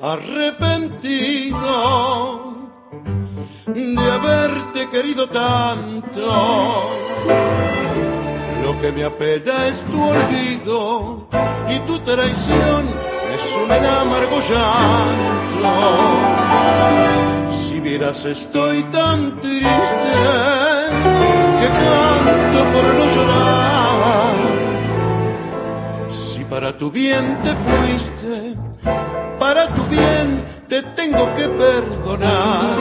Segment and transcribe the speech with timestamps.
[0.00, 1.70] arrepentido
[3.74, 6.90] de haberte querido tanto.
[8.62, 11.28] Lo que me apena es tu olvido
[11.68, 12.86] y tu traición
[13.34, 15.72] es un amargo llanto.
[17.50, 20.16] Si vieras estoy tan triste
[21.60, 24.34] que canto por no llorar.
[26.10, 28.56] Si para tu bien te fuiste,
[29.50, 32.78] para tu bien te tengo que perdonar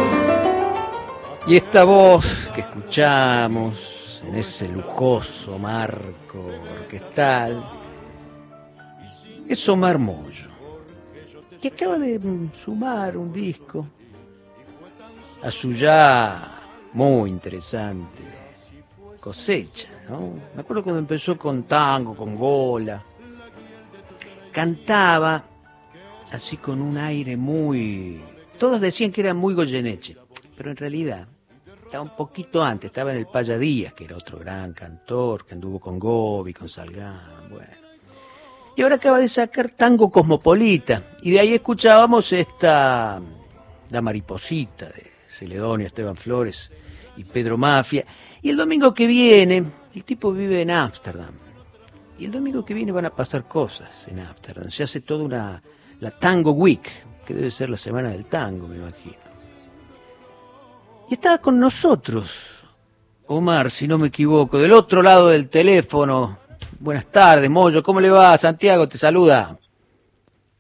[1.47, 6.45] y esta voz que escuchamos en ese lujoso marco
[6.81, 7.63] orquestal
[9.47, 10.49] es Omar Moyo,
[11.59, 12.21] que acaba de
[12.63, 13.87] sumar un disco
[15.41, 16.51] a su ya
[16.93, 18.21] muy interesante
[19.19, 19.87] cosecha.
[20.53, 23.03] Me acuerdo cuando empezó con tango, con gola,
[24.51, 25.48] cantaba
[26.31, 28.21] así con un aire muy...
[28.57, 30.17] Todos decían que era muy Goyeneche,
[30.57, 31.27] pero en realidad
[31.89, 35.79] estaba un poquito antes, estaba en el Paya que era otro gran cantor, que anduvo
[35.79, 37.71] con Gobi, con Salgán, bueno.
[38.75, 43.19] Y ahora acaba de sacar Tango Cosmopolita, y de ahí escuchábamos esta,
[43.89, 46.71] La Mariposita, de Celedonio, Esteban Flores
[47.17, 48.05] y Pedro Mafia.
[48.41, 49.63] Y el domingo que viene,
[49.95, 51.33] el tipo vive en Ámsterdam,
[52.19, 54.69] y el domingo que viene van a pasar cosas en Ámsterdam.
[54.69, 55.63] Se hace toda una,
[55.99, 56.89] la Tango Week,
[57.25, 59.17] que debe ser la semana del tango, me imagino.
[61.09, 62.63] Y estaba con nosotros,
[63.27, 66.39] Omar, si no me equivoco, del otro lado del teléfono.
[66.79, 68.37] Buenas tardes, Moyo, ¿cómo le va?
[68.37, 69.57] Santiago te saluda.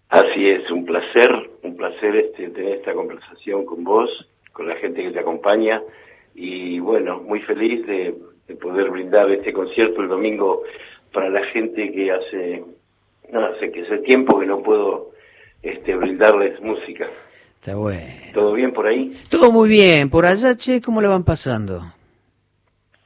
[0.09, 1.31] Así es, un placer,
[1.63, 4.09] un placer este, tener esta conversación con vos,
[4.53, 5.81] con la gente que te acompaña
[6.33, 8.15] y bueno, muy feliz de,
[8.59, 10.63] poder brindar este concierto el domingo
[11.13, 12.63] para la gente que hace,
[13.31, 15.11] no, hace que hace tiempo que no puedo
[15.61, 17.07] este, brindarles música.
[17.55, 18.13] Está bueno.
[18.33, 19.17] ¿Todo bien por ahí?
[19.29, 20.09] Todo muy bien.
[20.09, 21.93] Por allá, che, ¿cómo le van pasando?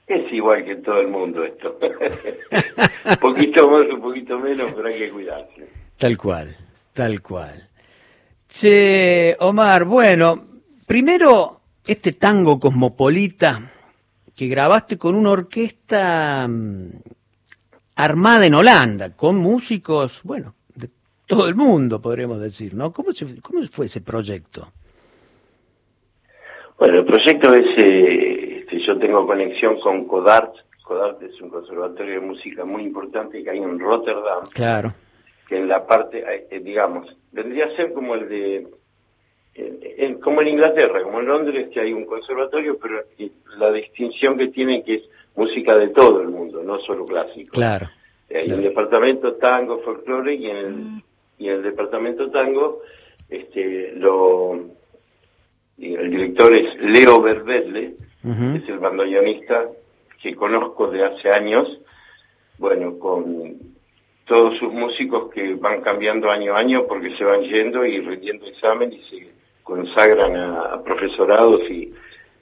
[0.06, 1.80] Es igual que en todo el mundo esto.
[3.06, 5.68] un poquito más, un poquito menos, pero hay que cuidarse.
[5.98, 6.56] Tal cual,
[6.94, 7.68] tal cual.
[8.48, 10.46] Che, Omar, bueno,
[10.86, 13.72] primero este tango cosmopolita
[14.36, 16.90] que grabaste con una orquesta mm,
[17.96, 20.54] armada en Holanda, con músicos, bueno,
[21.34, 22.92] todo el mundo, podríamos decir, ¿no?
[22.92, 23.10] ¿Cómo,
[23.42, 24.68] cómo fue ese proyecto?
[26.78, 30.54] Bueno, el proyecto es, eh, yo tengo conexión con Codart.
[30.84, 34.44] Codart es un conservatorio de música muy importante que hay en Rotterdam.
[34.54, 34.92] Claro.
[35.48, 38.68] Que en la parte, eh, eh, digamos, vendría a ser como el de,
[40.22, 43.02] como en Inglaterra, como en Londres, que hay un conservatorio, pero
[43.58, 45.04] la distinción que tiene que es
[45.36, 47.54] música de todo el mundo, no solo clásico.
[47.54, 47.90] Claro.
[48.30, 51.02] Hay un departamento tango, folclore y en el mm
[51.38, 52.82] y el departamento tango,
[53.30, 54.54] este, lo,
[55.78, 59.66] el director es Leo Verbedle, es el bandoneonista
[60.22, 61.68] que conozco de hace años,
[62.58, 63.58] bueno, con
[64.26, 68.46] todos sus músicos que van cambiando año a año porque se van yendo y rindiendo
[68.46, 69.30] examen y se
[69.64, 71.94] consagran a, profesorados y,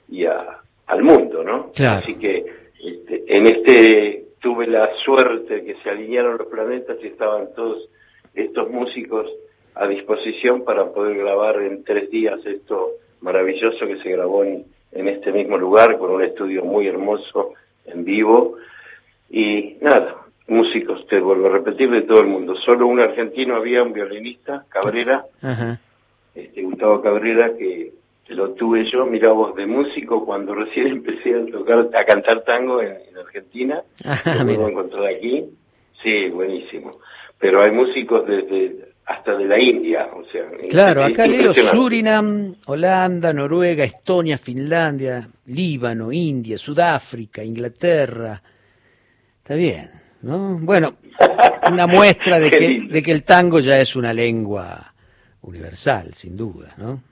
[0.08, 1.70] y a, al mundo, ¿no?
[1.98, 2.44] Así que
[2.84, 7.88] este, en este tuve la suerte que se alinearon los planetas y estaban todos
[8.34, 9.30] estos músicos
[9.74, 15.32] a disposición para poder grabar en tres días esto maravilloso que se grabó en, este
[15.32, 17.54] mismo lugar con un estudio muy hermoso
[17.86, 18.56] en vivo.
[19.30, 20.16] Y nada,
[20.48, 22.54] músicos, te vuelvo a repetir, de todo el mundo.
[22.56, 25.24] Solo un argentino había, un violinista, Cabrera,
[26.34, 27.92] este Gustavo Cabrera, que,
[28.28, 32.82] lo tuve yo, mira vos, de músico cuando recién empecé a tocar, a cantar tango
[32.82, 33.82] en, Argentina,
[34.44, 35.44] lo encontrar aquí,
[36.02, 36.90] sí, buenísimo
[37.42, 40.46] pero hay músicos desde hasta de la India, o sea.
[40.70, 48.40] Claro, acá leo Surinam, Holanda, Noruega, Estonia, Finlandia, Líbano, India, Sudáfrica, Inglaterra.
[49.38, 49.90] Está bien,
[50.22, 50.56] ¿no?
[50.60, 50.94] Bueno,
[51.68, 54.94] una muestra de que, de que el tango ya es una lengua
[55.42, 57.02] universal, sin duda, ¿no?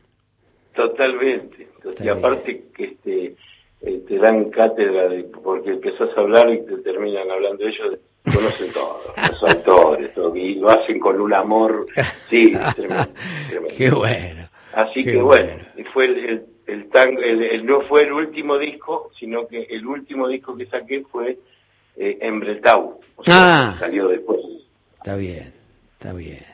[0.77, 1.67] Totalmente.
[2.01, 3.35] y aparte que este,
[3.83, 8.73] eh, te dan cátedra de, porque empezás a hablar y te terminan hablando ellos conocen
[8.73, 9.01] todo,
[10.41, 11.87] y lo hacen con un amor,
[12.29, 13.11] sí, tremendo,
[13.77, 14.49] Qué bueno.
[14.73, 15.51] Así que bueno,
[15.93, 20.57] fue el, el, tango, el, no fue el último disco, sino que el último disco
[20.57, 21.39] que saqué fue
[21.97, 24.41] eh, Embretau, o sea, ah, salió después.
[24.97, 25.53] Está bien,
[25.95, 26.45] está bien.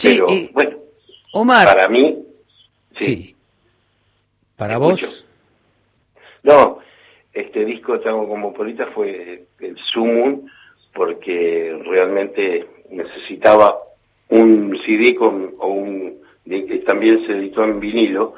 [0.00, 0.76] Pero, bueno,
[1.32, 1.66] Omar.
[1.66, 2.18] Para mí,
[2.94, 3.34] sí.
[4.56, 5.24] ¿Para vos?
[6.44, 6.78] No,
[7.32, 10.46] este disco Tango como Polita fue el sumum
[10.94, 13.78] porque realmente necesitaba
[14.30, 16.14] un CD con, o un,
[16.44, 18.34] que también se editó en vinilo,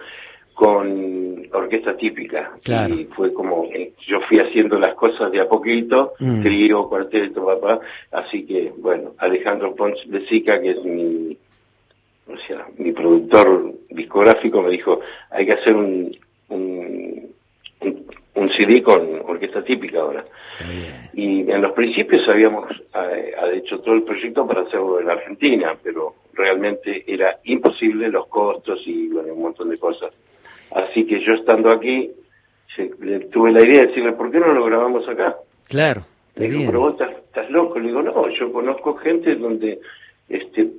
[0.55, 2.53] con orquesta típica.
[2.91, 3.69] Y fue como,
[4.07, 6.43] yo fui haciendo las cosas de a poquito, mm.
[6.43, 7.81] trío, cuarteto, papá,
[8.13, 11.37] así que, bueno, Alejandro Pons de Sica, que es mi,
[12.27, 15.01] o sea, mi productor discográfico, me dijo,
[15.31, 16.17] hay que hacer un,
[16.49, 17.16] un,
[18.37, 20.25] un, CD con orquesta típica ahora.
[21.13, 26.15] Y en los principios habíamos eh, hecho todo el proyecto para hacerlo en Argentina, pero
[26.35, 30.13] realmente era imposible los costos y bueno, un montón de cosas.
[30.71, 32.11] Así que yo estando aquí,
[33.33, 35.37] tuve la idea de decirle, ¿por qué no lo grabamos acá?
[35.69, 36.03] Claro.
[36.37, 37.79] Me dijo, pero vos estás, loco.
[37.79, 39.81] Le digo, no, yo conozco gente donde
[40.29, 40.71] este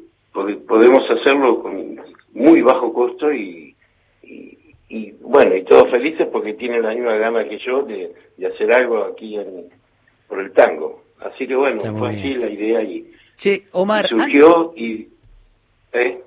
[0.67, 1.99] podemos hacerlo con
[2.33, 3.75] muy bajo costo y,
[5.27, 8.13] bueno, y todos felices porque tienen la misma gama que yo de,
[8.45, 9.65] hacer algo aquí en,
[10.27, 11.03] por el tango.
[11.19, 13.11] Así que bueno, fue así la idea y,
[13.71, 15.07] Omar, surgió y...
[15.93, 16.21] ¿eh?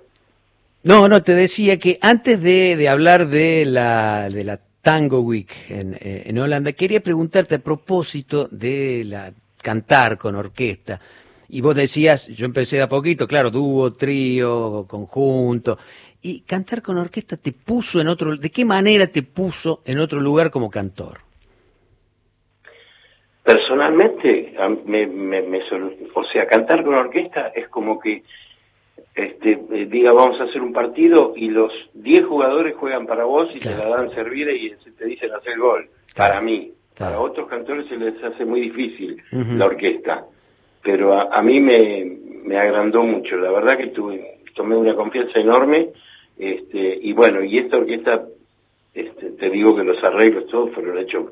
[0.83, 5.95] No, no, te decía que antes de, hablar de la, de la Tango Week en,
[5.95, 11.01] eh, en, Holanda, quería preguntarte a propósito de la cantar con orquesta.
[11.49, 15.79] Y vos decías, yo empecé de a poquito, claro, dúo, trío, conjunto.
[16.23, 20.21] Y cantar con orquesta te puso en otro, ¿de qué manera te puso en otro
[20.21, 21.19] lugar como cantor?
[23.43, 25.61] Personalmente, me, me, me,
[26.15, 28.23] o sea, cantar con orquesta es como que
[29.15, 33.49] este, eh, diga vamos a hacer un partido y los 10 jugadores juegan para vos
[33.55, 35.89] y te la dan servir y te dicen hacer gol.
[36.15, 36.73] Para mí.
[36.97, 40.27] Para otros cantores se les hace muy difícil la orquesta.
[40.83, 43.37] Pero a, mí me, me, agrandó mucho.
[43.37, 45.89] La verdad que tuve, tomé una confianza enorme.
[46.41, 48.25] Este, y bueno, y esta orquesta,
[48.95, 51.27] este, te digo que los arreglos todos fueron hechos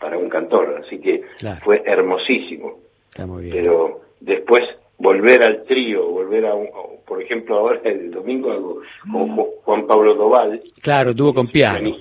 [0.00, 0.82] para un cantor.
[0.84, 1.22] Así que
[1.62, 2.80] fue hermosísimo.
[3.16, 4.64] Pero después
[4.98, 6.66] volver al trío, volver a, un,
[7.06, 8.80] por ejemplo, ahora el domingo hago
[9.12, 10.60] con Juan Pablo Doval.
[10.82, 11.92] Claro, tuvo con piano.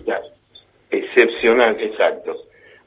[0.90, 2.36] Excepcional, exacto.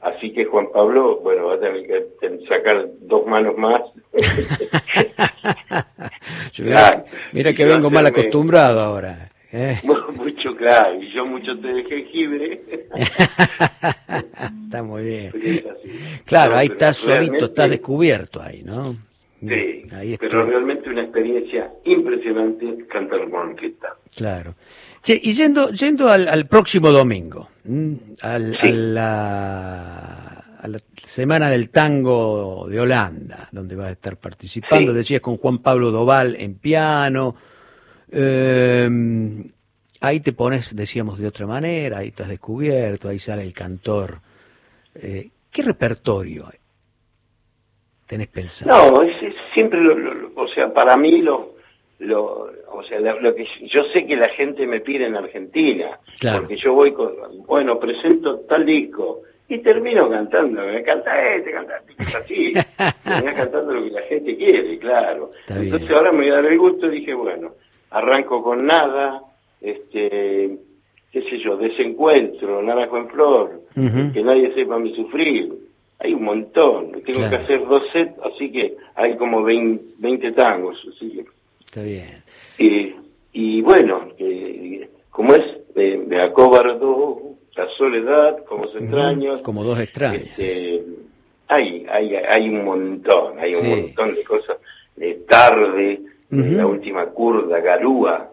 [0.01, 2.05] Así que Juan Pablo, bueno, va a tener que
[2.49, 3.83] sacar dos manos más.
[7.31, 9.30] mira, que vengo mal acostumbrado ahora.
[9.51, 9.79] ¿Eh?
[10.15, 12.61] Mucho, claro, y yo mucho té de jengibre.
[14.65, 15.31] está muy bien.
[16.25, 18.95] Claro, ahí está solito, está descubierto ahí, ¿no?
[19.41, 19.83] Sí,
[20.19, 23.95] pero realmente una experiencia impresionante cantar con orquesta.
[24.15, 24.53] Claro.
[25.07, 27.47] y yendo, yendo al, próximo domingo,
[28.21, 35.37] al, a, la, Semana del Tango de Holanda, donde vas a estar participando, decías con
[35.37, 37.35] Juan Pablo Doval en piano,
[38.11, 39.51] em,
[40.01, 44.19] ahí te pones, decíamos de otra manera, ahí estás descubierto, ahí sale el cantor.
[44.95, 46.47] Eh, ¿Qué repertorio
[48.07, 48.91] tenés pensado?
[48.91, 49.15] No, es,
[49.53, 51.55] siempre, lo, o sea, para mí lo,
[51.99, 55.99] lo o sea, lo, que yo sé que la gente me pide en Argentina,
[56.37, 57.11] porque yo voy con,
[57.45, 62.53] bueno, presento tal disco y termino cantando, me canta este, canta este, así,
[63.23, 65.31] me cantando lo que la gente quiere, claro.
[65.47, 67.53] Entonces ahora me voy a dar el gusto y dije, bueno,
[67.91, 69.21] arranco con nada,
[69.61, 70.57] este,
[71.11, 75.53] qué sé yo, desencuentro, nada con flor, que nadie sepa mi sufrir,
[75.99, 76.91] hay un montón.
[77.05, 80.77] Tengo que hacer dos sets, así que hay como 20, tangos.
[80.95, 81.25] Así que...
[81.63, 82.23] Está bien.
[82.57, 82.95] Y,
[83.33, 84.07] y bueno,
[85.11, 85.43] como es,
[85.75, 87.21] me, acobardó
[87.55, 89.41] la soledad, como los extraños.
[89.41, 90.23] Como dos extraños.
[90.23, 90.83] Este,
[91.47, 94.57] hay, hay, hay un montón, hay un montón de cosas.
[96.31, 98.31] De tarde, la última curda, Garúa,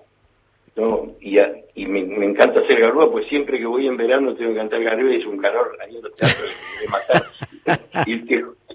[0.76, 1.12] ¿no?
[1.20, 1.38] Y,
[1.74, 5.12] y me, encanta hacer garúa, pues siempre que voy en verano tengo que cantar garúa
[5.12, 6.50] y es un calor ahí en los teatros
[6.80, 7.22] de matar.
[8.06, 8.18] y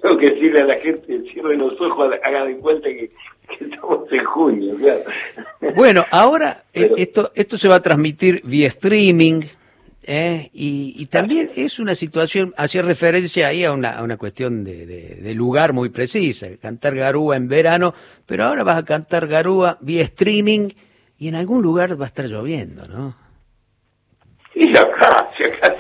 [0.03, 3.10] tengo que decirle a la gente, cierre los ojos, haga de cuenta que,
[3.60, 5.03] estamos en junio, claro.
[5.75, 9.44] Bueno, ahora eh, esto, esto se va a transmitir vía streaming.
[10.06, 10.50] ¿Eh?
[10.54, 15.34] Y, también es una situación, hacía referencia ahí a una, a una cuestión de, de,
[15.34, 17.94] lugar muy precisa, cantar garúa en verano,
[18.26, 20.70] pero ahora vas a cantar garúa vía streaming
[21.18, 23.16] y en algún lugar va a estar lloviendo, ¿no?
[24.56, 25.76] Y acá, si acá.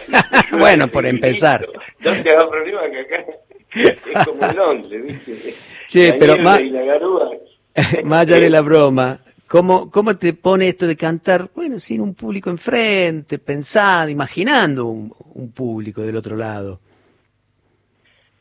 [0.57, 1.67] bueno, por empezar.
[1.99, 3.25] No te haga problema que acá
[3.73, 5.55] es como Londres, ¿viste?
[5.87, 6.59] Sí, pero más,
[8.03, 9.19] más allá de la broma,
[9.53, 15.13] ¿cómo, ¿cómo te pone esto de cantar, bueno, sin un público enfrente, pensando, imaginando un,
[15.35, 16.79] un público del otro lado?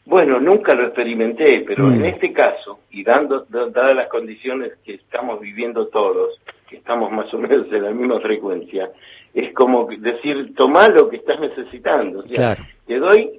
[0.07, 2.05] Bueno, nunca lo experimenté, pero en mm.
[2.07, 7.39] este caso, y dando, dadas las condiciones que estamos viviendo todos, que estamos más o
[7.39, 8.91] menos en la misma frecuencia,
[9.35, 12.21] es como decir, toma lo que estás necesitando.
[12.21, 13.31] O sea, Te doy,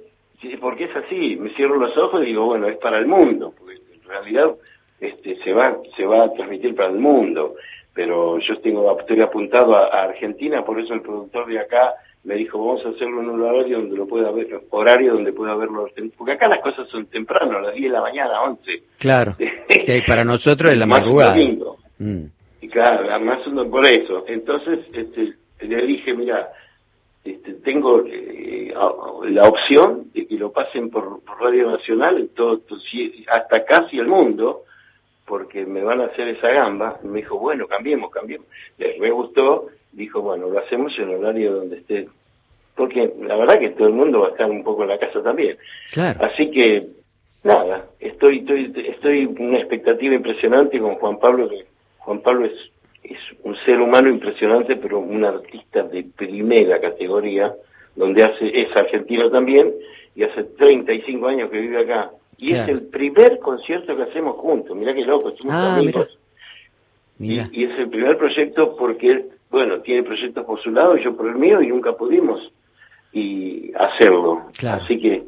[0.60, 3.74] porque es así, me cierro los ojos y digo, bueno, es para el mundo, porque
[3.74, 4.54] en realidad
[5.00, 7.54] este, se va se va a transmitir para el mundo,
[7.92, 12.58] pero yo tengo estoy apuntado a, Argentina, por eso el productor de acá me dijo
[12.58, 16.32] vamos a hacerlo en un horario donde lo pueda ver, horario donde pueda verlo, porque
[16.32, 18.82] acá las cosas son temprano, a las 10 de la mañana, 11.
[18.98, 19.36] Claro,
[19.68, 21.36] que para nosotros es la madrugada.
[21.98, 22.24] Mm.
[22.60, 24.24] Y claro, además por eso.
[24.26, 26.50] Entonces este, le dije, mira,
[27.24, 28.72] este, tengo eh,
[29.28, 32.60] la opción de que lo pasen por, Radio Nacional en todo,
[33.28, 34.62] hasta casi el mundo,
[35.26, 36.98] porque me van a hacer esa gamba.
[37.02, 38.46] me dijo, bueno, cambiemos, cambiemos.
[38.98, 42.08] me gustó, dijo, bueno, lo hacemos en horario donde esté.
[42.74, 45.22] Porque la verdad que todo el mundo va a estar un poco en la casa
[45.22, 45.56] también.
[46.20, 46.86] Así que,
[47.44, 51.64] nada, estoy, estoy, estoy una expectativa impresionante con Juan Pablo, que
[51.98, 52.70] Juan Pablo es
[53.04, 57.54] es un ser humano impresionante, pero un artista de primera categoría,
[57.94, 59.72] donde hace es argentino también,
[60.16, 62.10] y hace 35 años que vive acá.
[62.38, 66.18] Y es el primer concierto que hacemos juntos, mirá qué loco, somos ah, amigos.
[67.18, 71.16] Y, es el primer proyecto porque él, bueno, tiene proyectos por su lado y yo
[71.16, 72.52] por el mío y nunca pudimos
[73.12, 74.48] y hacerlo.
[74.68, 75.22] Así que,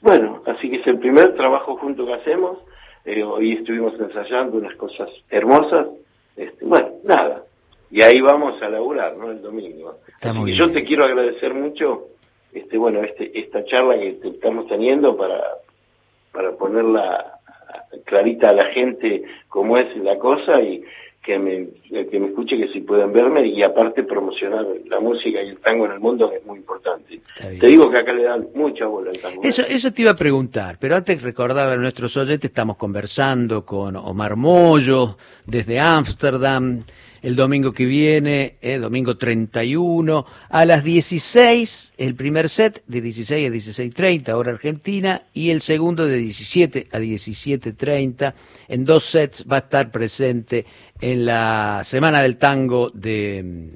[0.00, 2.58] bueno, así que es el primer trabajo junto que hacemos.
[3.04, 5.86] Eh, hoy estuvimos ensayando unas cosas hermosas
[6.36, 7.44] este, bueno, nada.
[7.90, 9.30] Y ahí vamos a laburar, ¿no?
[9.30, 9.98] El domingo.
[10.20, 12.08] Así yo te quiero agradecer mucho,
[12.52, 15.42] este, bueno, este, esta charla que estamos teniendo para,
[16.34, 17.38] para ponerla
[18.04, 20.82] clarita a la gente cómo es la cosa y
[21.24, 25.48] que me, que me escuche, que si pueden verme y aparte promocionar la música y
[25.48, 27.18] el tango en el mundo es muy importante.
[27.38, 29.40] Te digo que acá le dan mucha bola al tango.
[29.42, 33.96] Eso, eso te iba a preguntar, pero antes recordar a nuestros oyentes, estamos conversando con
[33.96, 36.82] Omar Mollo desde Ámsterdam
[37.24, 43.48] el domingo que viene, eh, domingo 31, a las 16, el primer set de 16
[43.48, 48.34] a 16.30, hora argentina, y el segundo de 17 a 17.30.
[48.68, 50.66] En dos sets va a estar presente
[51.00, 53.70] en la Semana del Tango de,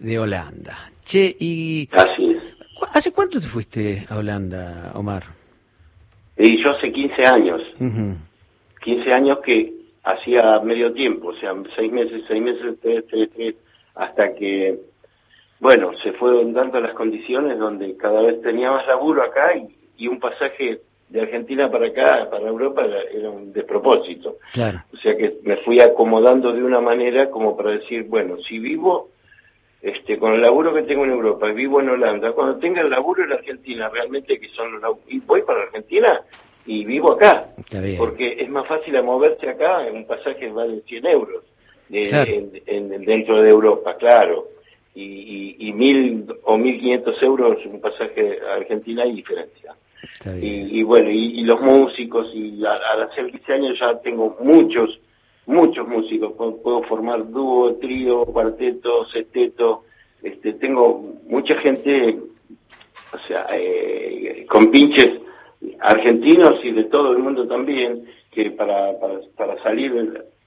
[0.00, 0.90] de Holanda.
[1.04, 1.88] Che, y...
[1.92, 2.42] Así es.
[2.92, 5.22] ¿Hace cuánto te fuiste a Holanda, Omar?
[6.36, 7.62] Y yo hace 15 años.
[8.80, 13.54] 15 años que hacía medio tiempo, o sea, seis meses, seis meses, tres, tres, tres,
[13.94, 14.78] hasta que,
[15.60, 20.18] bueno, se fueron dando las condiciones donde cada vez tenía más laburo acá y, un
[20.18, 20.80] pasaje
[21.10, 24.38] de Argentina para acá, para Europa, era, un despropósito.
[24.52, 24.82] Claro.
[24.92, 29.10] O sea que me fui acomodando de una manera como para decir, bueno, si vivo
[29.80, 32.90] este, con el laburo que tengo en Europa y vivo en Holanda, cuando tenga el
[32.90, 36.20] laburo en Argentina, realmente que son los y voy para Argentina,
[36.66, 37.48] y vivo acá.
[37.98, 41.44] Porque es más fácil moverse acá, un pasaje vale 100 euros
[41.90, 44.48] en, dentro de Europa, claro.
[44.94, 49.74] Y, y, mil o mil quinientos euros un pasaje a Argentina hay diferencia.
[50.40, 55.00] Y, bueno, y, los músicos, y al hacer 15 años ya tengo muchos,
[55.46, 56.32] muchos músicos.
[56.62, 59.84] Puedo, formar dúo, trío, cuarteto, sexteto.
[60.22, 62.18] Este, tengo mucha gente,
[63.12, 65.22] o sea, eh, con pinches
[65.82, 69.92] argentinos y de todo el mundo también, que para, para, para salir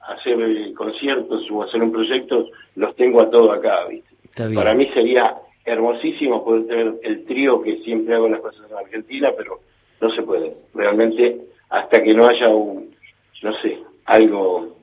[0.02, 0.38] a hacer
[0.76, 4.16] conciertos o hacer un proyecto, los tengo a todo acá, ¿viste?
[4.54, 9.32] Para mí sería hermosísimo poder tener el trío que siempre hago las cosas en Argentina,
[9.36, 9.62] pero
[10.02, 10.54] no se puede.
[10.74, 11.38] Realmente,
[11.70, 12.94] hasta que no haya un,
[13.42, 14.78] no sé, algo...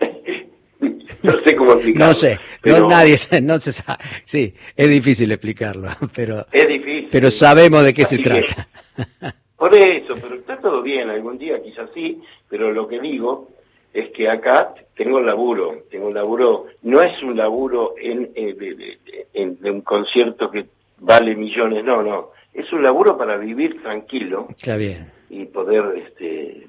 [1.22, 2.06] no sé cómo explicarlo.
[2.06, 3.98] No sé, no, nadie no se sabe.
[4.24, 6.46] Sí, es difícil explicarlo, pero...
[6.52, 7.08] Es difícil.
[7.10, 8.68] Pero sabemos de qué se trata.
[9.56, 13.48] Por eso, pero está todo bien, algún día quizás sí, pero lo que digo
[13.92, 18.98] es que acá tengo laburo, tengo laburo, no es un laburo en, eh,
[19.32, 20.66] de, un concierto que
[20.98, 25.10] vale millones, no, no, es un laburo para vivir tranquilo Está bien.
[25.30, 26.66] y poder, este,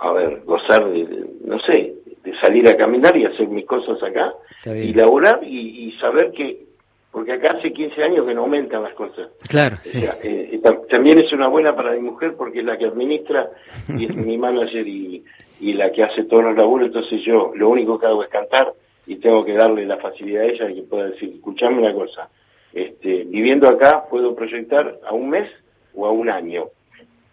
[0.00, 4.32] a ver, gozar de, no sé, de salir a caminar y hacer mis cosas acá
[4.64, 6.71] y laburar y saber que
[7.12, 9.28] porque acá hace 15 años que no aumentan las cosas.
[9.46, 10.02] Claro, sí.
[10.24, 13.50] Eh, también es una buena para mi mujer porque es la que administra
[13.88, 15.22] y es mi manager y,
[15.60, 18.72] la que hace todos los laburos, entonces yo lo único que hago es cantar
[19.06, 22.28] y tengo que darle la facilidad a ella de que pueda decir, escuchame una cosa,
[22.72, 25.48] este, viviendo acá puedo proyectar a un mes
[25.94, 26.66] o a un año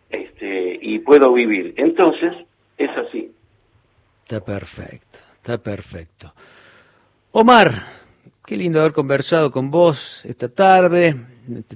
[0.10, 1.74] este, y puedo vivir.
[1.78, 2.34] Entonces,
[2.78, 3.32] es así.
[4.24, 6.32] Está perfecto, está perfecto.
[7.32, 7.72] Omar,
[8.50, 11.14] Qué lindo haber conversado con vos esta tarde.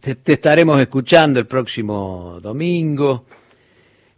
[0.02, 3.26] Te, estaremos escuchando el próximo domingo.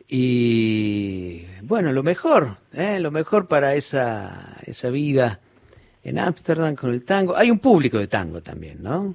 [0.08, 3.02] Y bueno, lo mejor, ¿eh?
[3.02, 5.42] lo mejor para esa, esa vida
[6.02, 7.36] en Ámsterdam con el tango.
[7.36, 9.14] Hay un público de tango también, ¿no?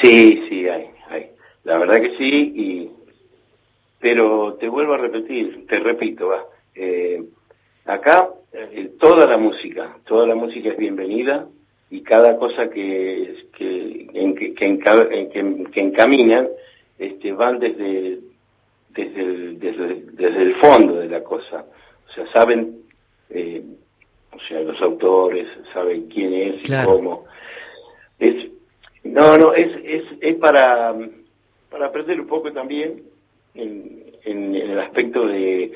[0.00, 1.26] Sí, sí, hay, hay.
[1.64, 2.90] La verdad que sí, y...
[4.00, 6.42] pero te vuelvo a repetir, te repito, va.
[6.74, 7.22] eh,
[7.84, 11.46] acá eh, toda la música, toda la música es bienvenida
[11.94, 16.48] y cada cosa que, que, en, que, que, encaminan
[16.98, 18.18] este, van desde,
[18.88, 21.64] desde, el, desde, el fondo de la cosa.
[22.08, 22.80] O sea, saben,
[23.30, 23.62] eh,
[24.32, 27.26] o sea, los autores, saben quién es y cómo.
[28.18, 28.50] Es,
[29.04, 30.96] no, no, es, es, es para,
[31.70, 33.04] para aprender un poco también
[33.54, 35.70] en, en, el aspecto de,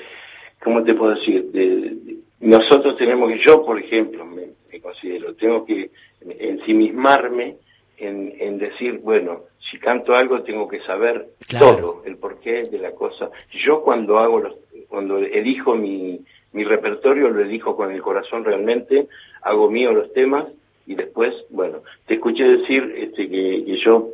[0.65, 1.45] ¿cómo te puedo decir?
[1.53, 7.57] De, nosotros tenemos que, yo por ejemplo, me, considero, tengo que ensimismarme
[7.99, 12.93] en, en decir, bueno, si canto algo tengo que saber todo, el porqué de la
[12.93, 13.31] cosa.
[13.65, 14.55] Yo cuando hago los,
[14.89, 16.21] cuando elijo mi,
[16.53, 19.09] mi repertorio lo elijo con el corazón realmente,
[19.43, 20.47] hago mío los temas
[20.87, 24.09] y después, bueno, te escuché decir este, que, que yo,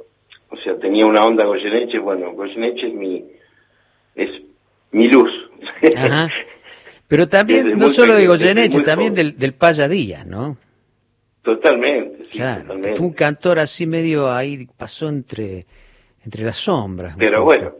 [0.50, 3.25] o sea, tenía una onda Goyeneche, bueno, Goyeneche es mi,
[4.16, 4.30] es
[4.90, 5.30] mi luz.
[7.08, 10.56] Pero también, no solo de Goyeneche, también del, del Paya Díaz, ¿no?
[11.42, 12.42] Totalmente, sí,
[12.96, 15.66] Fue un cantor así medio ahí, pasó entre,
[16.25, 17.16] entre las sombras.
[17.18, 17.73] Pero bueno,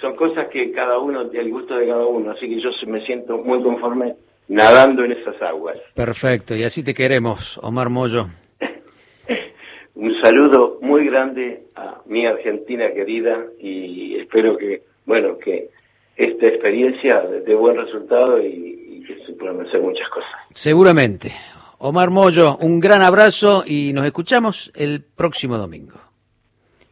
[0.00, 3.38] son cosas que cada uno, el gusto de cada uno, así que yo me siento
[3.38, 4.14] muy conforme
[4.46, 5.76] nadando en esas aguas.
[5.94, 8.26] Perfecto, y así te queremos, Omar Moyo.
[9.96, 15.70] un saludo muy grande a mi Argentina querida y espero que, bueno, que
[16.18, 20.28] esta experiencia de buen resultado y, que se puedan hacer muchas cosas.
[20.52, 21.32] Seguramente.
[21.78, 25.98] Omar Moyo, un gran abrazo y nos escuchamos el próximo domingo.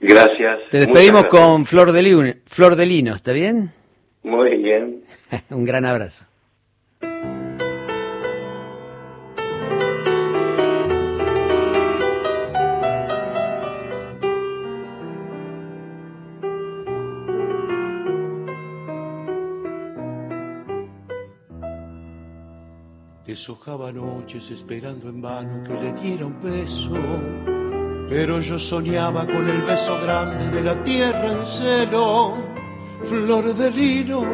[0.01, 0.61] Gracias.
[0.71, 3.71] Te despedimos con Flor de, Lino, Flor de Lino, ¿está bien?
[4.23, 5.03] Muy bien.
[5.51, 6.25] un gran abrazo.
[23.37, 26.97] Deshojaba noches esperando en vano que le diera un beso,
[28.09, 32.33] pero yo soñaba con el beso grande de la tierra en celo.
[33.05, 34.25] Flor de lino,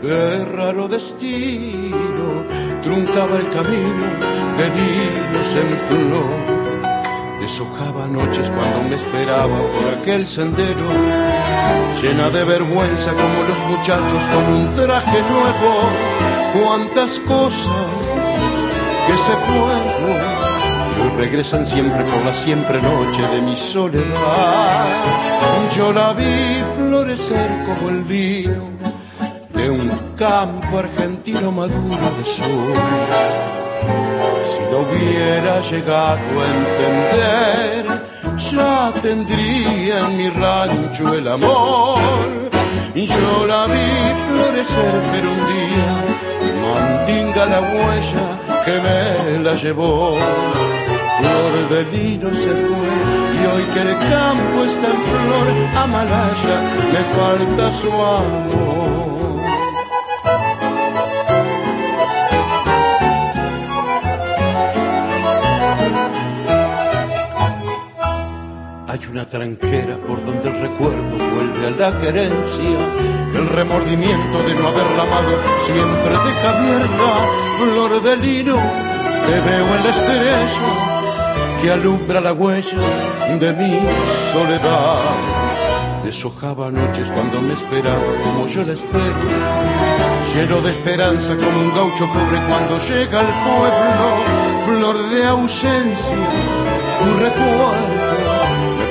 [0.00, 2.44] qué raro destino,
[2.82, 4.06] truncaba el camino
[4.58, 7.40] de linos en flor.
[7.40, 10.88] Deshojaba noches cuando me esperaba por aquel sendero,
[12.02, 16.20] llena de vergüenza como los muchachos con un traje nuevo.
[16.52, 18.09] Cuántas cosas
[19.06, 20.30] que se fueron
[20.96, 24.86] y hoy regresan siempre por la siempre noche de mi soledad.
[25.76, 28.70] Yo la vi florecer como el lino
[29.54, 32.74] de un campo argentino maduro de sol.
[34.44, 38.02] Si lo hubiera llegado a entender,
[38.52, 41.98] ya tendría en mi rancho el amor.
[42.94, 43.90] Yo la vi
[44.28, 46.20] florecer, pero un día
[46.62, 50.16] mandinga la huella que me la llevó.
[51.18, 55.46] Flor de lino se fue y hoy que el campo está en flor,
[55.76, 56.58] Amalaya
[56.92, 59.49] me falta su amor.
[69.10, 72.94] Una tranquera por donde el recuerdo vuelve a la querencia,
[73.32, 77.28] que el remordimiento de no haberla amado siempre deja abierta.
[77.58, 82.78] Flor de lino, te veo en la estrella que alumbra la huella
[83.40, 83.80] de mi
[84.32, 84.98] soledad.
[86.04, 89.18] Deshojaba noches cuando me esperaba como yo la espero,
[90.34, 94.38] lleno de esperanza como un gaucho pobre cuando llega al pueblo.
[94.66, 96.16] Flor de ausencia,
[97.00, 98.19] tu recuerdo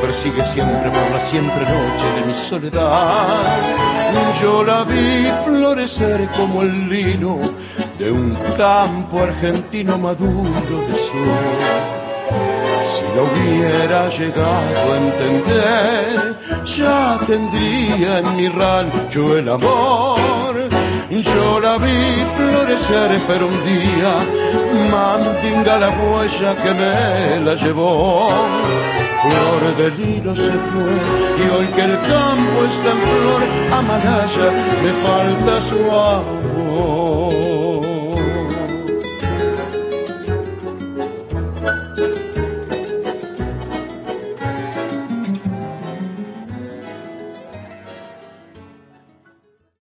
[0.01, 3.57] persigue siempre por la siempre noche de mi soledad.
[4.41, 7.39] Yo la vi florecer como el lino
[7.97, 11.57] de un campo argentino maduro de sol.
[12.83, 20.55] Si lo hubiera llegado a entender, ya tendría en mi rancho el amor.
[21.09, 22.01] Yo la vi
[22.37, 24.13] florecer, pero un día
[24.91, 28.29] mandinga la huella que me la llevó
[29.21, 30.95] flor de lino se fue
[31.37, 34.51] y hoy que el campo está en flor, Amalaya
[34.83, 37.48] me falta su amor.